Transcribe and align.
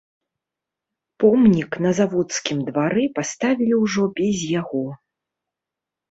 Помнік 1.23 1.75
на 1.85 1.91
заводскім 1.99 2.63
двары 2.69 3.03
паставілі 3.17 3.73
ўжо 3.83 4.07
без 4.21 4.41
яго. 4.61 4.81